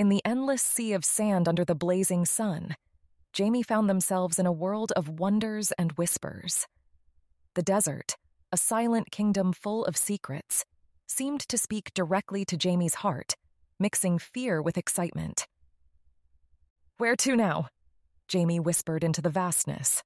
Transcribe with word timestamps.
In 0.00 0.08
the 0.08 0.22
endless 0.24 0.62
sea 0.62 0.94
of 0.94 1.04
sand 1.04 1.46
under 1.46 1.62
the 1.62 1.74
blazing 1.74 2.24
sun, 2.24 2.74
Jamie 3.34 3.62
found 3.62 3.86
themselves 3.86 4.38
in 4.38 4.46
a 4.46 4.50
world 4.50 4.92
of 4.96 5.20
wonders 5.20 5.72
and 5.72 5.92
whispers. 5.92 6.66
The 7.52 7.62
desert, 7.62 8.16
a 8.50 8.56
silent 8.56 9.10
kingdom 9.10 9.52
full 9.52 9.84
of 9.84 9.98
secrets, 9.98 10.64
seemed 11.06 11.42
to 11.50 11.58
speak 11.58 11.92
directly 11.92 12.46
to 12.46 12.56
Jamie's 12.56 12.94
heart, 13.04 13.34
mixing 13.78 14.18
fear 14.18 14.62
with 14.62 14.78
excitement. 14.78 15.46
Where 16.96 17.16
to 17.16 17.36
now? 17.36 17.68
Jamie 18.26 18.58
whispered 18.58 19.04
into 19.04 19.20
the 19.20 19.28
vastness. 19.28 20.02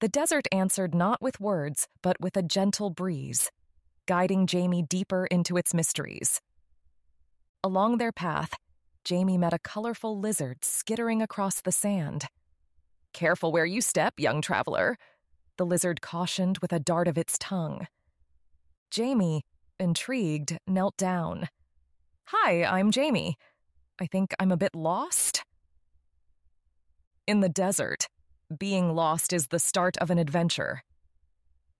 The 0.00 0.08
desert 0.08 0.48
answered 0.50 0.92
not 0.92 1.22
with 1.22 1.38
words, 1.38 1.86
but 2.02 2.20
with 2.20 2.36
a 2.36 2.42
gentle 2.42 2.90
breeze, 2.90 3.48
guiding 4.06 4.48
Jamie 4.48 4.82
deeper 4.82 5.26
into 5.26 5.56
its 5.56 5.72
mysteries. 5.72 6.40
Along 7.66 7.98
their 7.98 8.12
path, 8.12 8.54
Jamie 9.02 9.36
met 9.36 9.52
a 9.52 9.58
colorful 9.58 10.16
lizard 10.20 10.64
skittering 10.64 11.20
across 11.20 11.60
the 11.60 11.72
sand. 11.72 12.26
Careful 13.12 13.50
where 13.50 13.66
you 13.66 13.80
step, 13.80 14.14
young 14.18 14.40
traveler, 14.40 14.96
the 15.56 15.66
lizard 15.66 16.00
cautioned 16.00 16.58
with 16.58 16.72
a 16.72 16.78
dart 16.78 17.08
of 17.08 17.18
its 17.18 17.36
tongue. 17.40 17.88
Jamie, 18.92 19.42
intrigued, 19.80 20.58
knelt 20.68 20.96
down. 20.96 21.48
Hi, 22.26 22.62
I'm 22.62 22.92
Jamie. 22.92 23.34
I 24.00 24.06
think 24.06 24.32
I'm 24.38 24.52
a 24.52 24.56
bit 24.56 24.76
lost? 24.76 25.42
In 27.26 27.40
the 27.40 27.48
desert, 27.48 28.06
being 28.56 28.94
lost 28.94 29.32
is 29.32 29.48
the 29.48 29.58
start 29.58 29.96
of 29.96 30.08
an 30.12 30.18
adventure. 30.18 30.84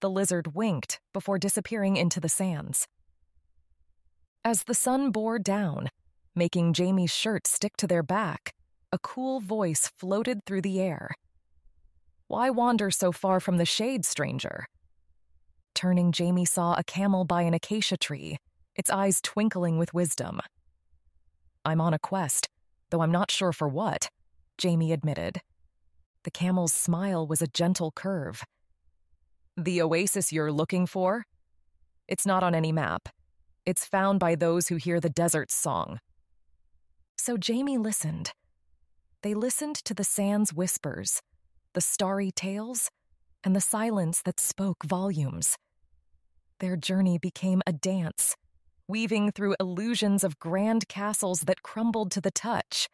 The 0.01 0.09
lizard 0.09 0.53
winked 0.53 0.99
before 1.13 1.39
disappearing 1.39 1.95
into 1.95 2.19
the 2.19 2.27
sands. 2.27 2.89
As 4.47 4.63
the 4.63 4.73
sun 4.73 5.11
bore 5.11 5.39
down, 5.39 5.89
making 6.33 6.71
Jamie's 6.71 7.11
shirt 7.11 7.45
stick 7.45 7.75
to 7.75 7.85
their 7.85 8.01
back, 8.01 8.53
a 8.93 8.97
cool 8.97 9.41
voice 9.41 9.91
floated 9.93 10.45
through 10.45 10.61
the 10.61 10.79
air. 10.79 11.13
Why 12.29 12.49
wander 12.49 12.89
so 12.89 13.11
far 13.11 13.41
from 13.41 13.57
the 13.57 13.65
shade, 13.65 14.05
stranger? 14.05 14.67
Turning, 15.75 16.13
Jamie 16.13 16.45
saw 16.45 16.75
a 16.75 16.83
camel 16.85 17.25
by 17.25 17.41
an 17.41 17.53
acacia 17.53 17.97
tree, 17.97 18.37
its 18.73 18.89
eyes 18.89 19.19
twinkling 19.21 19.77
with 19.77 19.93
wisdom. 19.93 20.39
I'm 21.65 21.81
on 21.81 21.93
a 21.93 21.99
quest, 21.99 22.47
though 22.89 23.01
I'm 23.01 23.11
not 23.11 23.29
sure 23.29 23.51
for 23.51 23.67
what. 23.67 24.07
Jamie 24.57 24.93
admitted. 24.93 25.41
The 26.23 26.31
camel's 26.31 26.71
smile 26.71 27.27
was 27.27 27.41
a 27.41 27.47
gentle 27.47 27.91
curve. 27.91 28.45
The 29.57 29.81
oasis 29.81 30.31
you're 30.31 30.53
looking 30.53 30.85
for? 30.85 31.25
It's 32.07 32.25
not 32.25 32.43
on 32.43 32.55
any 32.55 32.71
map. 32.71 33.09
It's 33.67 33.85
found 33.85 34.19
by 34.19 34.33
those 34.33 34.69
who 34.69 34.77
hear 34.77 34.99
the 34.99 35.11
desert's 35.11 35.53
song. 35.53 35.99
So 37.17 37.37
Jamie 37.37 37.77
listened. 37.77 38.31
They 39.21 39.35
listened 39.35 39.75
to 39.85 39.93
the 39.93 40.03
sand's 40.03 40.51
whispers, 40.51 41.21
the 41.73 41.81
starry 41.81 42.31
tales, 42.31 42.89
and 43.43 43.55
the 43.55 43.61
silence 43.61 44.23
that 44.23 44.39
spoke 44.39 44.83
volumes. 44.83 45.55
Their 46.59 46.75
journey 46.75 47.19
became 47.19 47.61
a 47.67 47.73
dance, 47.73 48.35
weaving 48.87 49.33
through 49.33 49.55
illusions 49.59 50.23
of 50.23 50.39
grand 50.39 50.87
castles 50.87 51.41
that 51.41 51.61
crumbled 51.61 52.09
to 52.13 52.21
the 52.21 52.31
touch 52.31 52.89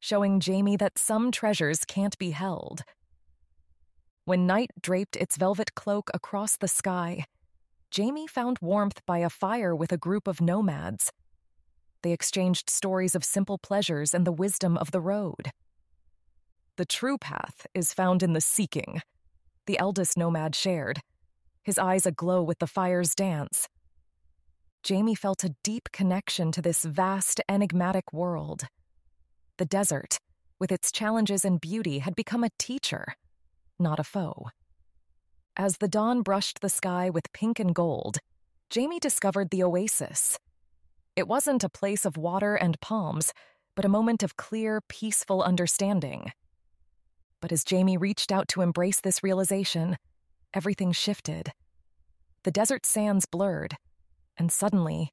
showing 0.00 0.40
Jamie 0.40 0.76
that 0.76 0.98
some 0.98 1.30
treasures 1.30 1.84
can't 1.84 2.16
be 2.18 2.30
held. 2.30 2.82
When 4.24 4.46
night 4.46 4.70
draped 4.80 5.16
its 5.16 5.36
velvet 5.36 5.74
cloak 5.74 6.10
across 6.12 6.56
the 6.56 6.68
sky, 6.68 7.24
Jamie 7.90 8.26
found 8.26 8.58
warmth 8.60 9.04
by 9.06 9.18
a 9.18 9.30
fire 9.30 9.74
with 9.74 9.92
a 9.92 9.96
group 9.96 10.28
of 10.28 10.40
nomads. 10.40 11.10
They 12.02 12.12
exchanged 12.12 12.70
stories 12.70 13.14
of 13.14 13.24
simple 13.24 13.58
pleasures 13.58 14.14
and 14.14 14.26
the 14.26 14.32
wisdom 14.32 14.76
of 14.76 14.90
the 14.90 15.00
road. 15.00 15.50
The 16.76 16.84
true 16.84 17.18
path 17.18 17.66
is 17.74 17.94
found 17.94 18.22
in 18.22 18.34
the 18.34 18.40
seeking, 18.40 19.00
the 19.66 19.78
eldest 19.78 20.16
nomad 20.16 20.54
shared, 20.54 21.00
his 21.64 21.78
eyes 21.78 22.06
aglow 22.06 22.42
with 22.42 22.58
the 22.58 22.66
fire's 22.66 23.14
dance. 23.14 23.68
Jamie 24.82 25.14
felt 25.14 25.42
a 25.42 25.54
deep 25.64 25.88
connection 25.92 26.52
to 26.52 26.62
this 26.62 26.84
vast, 26.84 27.40
enigmatic 27.48 28.12
world. 28.12 28.64
The 29.56 29.66
desert, 29.66 30.18
with 30.60 30.70
its 30.70 30.92
challenges 30.92 31.44
and 31.44 31.60
beauty, 31.60 31.98
had 31.98 32.14
become 32.14 32.44
a 32.44 32.50
teacher, 32.58 33.14
not 33.78 33.98
a 33.98 34.04
foe. 34.04 34.46
As 35.60 35.78
the 35.78 35.88
dawn 35.88 36.22
brushed 36.22 36.60
the 36.60 36.68
sky 36.68 37.10
with 37.10 37.32
pink 37.32 37.58
and 37.58 37.74
gold, 37.74 38.18
Jamie 38.70 39.00
discovered 39.00 39.50
the 39.50 39.64
oasis. 39.64 40.38
It 41.16 41.26
wasn't 41.26 41.64
a 41.64 41.68
place 41.68 42.04
of 42.04 42.16
water 42.16 42.54
and 42.54 42.80
palms, 42.80 43.32
but 43.74 43.84
a 43.84 43.88
moment 43.88 44.22
of 44.22 44.36
clear, 44.36 44.80
peaceful 44.88 45.42
understanding. 45.42 46.30
But 47.40 47.50
as 47.50 47.64
Jamie 47.64 47.96
reached 47.96 48.30
out 48.30 48.46
to 48.48 48.62
embrace 48.62 49.00
this 49.00 49.24
realization, 49.24 49.96
everything 50.54 50.92
shifted. 50.92 51.50
The 52.44 52.52
desert 52.52 52.86
sands 52.86 53.26
blurred, 53.26 53.76
and 54.36 54.52
suddenly, 54.52 55.12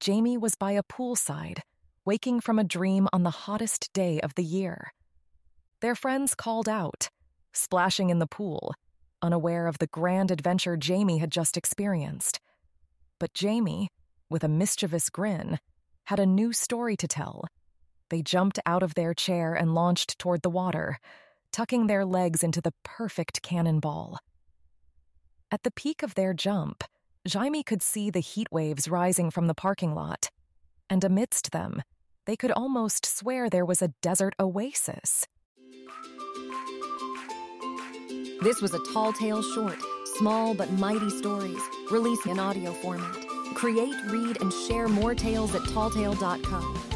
Jamie 0.00 0.36
was 0.36 0.56
by 0.56 0.72
a 0.72 0.82
poolside 0.82 1.60
waking 2.04 2.40
from 2.40 2.58
a 2.58 2.64
dream 2.64 3.08
on 3.12 3.22
the 3.22 3.30
hottest 3.30 3.92
day 3.92 4.20
of 4.20 4.34
the 4.34 4.44
year. 4.44 4.92
Their 5.80 5.94
friends 5.94 6.34
called 6.34 6.68
out, 6.68 7.08
splashing 7.52 8.10
in 8.10 8.18
the 8.18 8.26
pool, 8.26 8.74
unaware 9.24 9.66
of 9.66 9.78
the 9.78 9.86
grand 9.88 10.30
adventure 10.30 10.76
Jamie 10.76 11.18
had 11.18 11.32
just 11.32 11.56
experienced. 11.56 12.38
But 13.18 13.34
Jamie, 13.34 13.88
with 14.28 14.44
a 14.44 14.48
mischievous 14.48 15.08
grin, 15.08 15.58
had 16.04 16.20
a 16.20 16.26
new 16.26 16.52
story 16.52 16.96
to 16.98 17.08
tell. 17.08 17.46
They 18.10 18.22
jumped 18.22 18.60
out 18.66 18.82
of 18.82 18.94
their 18.94 19.14
chair 19.14 19.54
and 19.54 19.74
launched 19.74 20.18
toward 20.18 20.42
the 20.42 20.50
water, 20.50 20.98
tucking 21.50 21.86
their 21.86 22.04
legs 22.04 22.44
into 22.44 22.60
the 22.60 22.74
perfect 22.84 23.40
cannonball. 23.42 24.18
At 25.50 25.62
the 25.62 25.70
peak 25.70 26.02
of 26.02 26.14
their 26.14 26.34
jump, 26.34 26.84
Jamie 27.26 27.62
could 27.62 27.82
see 27.82 28.10
the 28.10 28.20
heat 28.20 28.48
waves 28.52 28.88
rising 28.88 29.30
from 29.30 29.46
the 29.46 29.54
parking 29.54 29.94
lot, 29.94 30.30
and 30.90 31.02
amidst 31.02 31.52
them, 31.52 31.82
they 32.26 32.36
could 32.36 32.50
almost 32.50 33.06
swear 33.06 33.48
there 33.48 33.64
was 33.64 33.80
a 33.80 33.94
desert 34.02 34.34
oasis. 34.38 35.26
This 38.44 38.60
was 38.60 38.74
a 38.74 38.78
tall 38.92 39.10
tale 39.10 39.42
short, 39.42 39.78
small 40.18 40.52
but 40.52 40.70
mighty 40.72 41.08
stories, 41.08 41.62
released 41.90 42.26
in 42.26 42.38
audio 42.38 42.74
format. 42.74 43.16
Create, 43.54 43.94
read, 44.08 44.38
and 44.42 44.52
share 44.68 44.86
more 44.86 45.14
tales 45.14 45.54
at 45.54 45.62
talltale.com. 45.62 46.93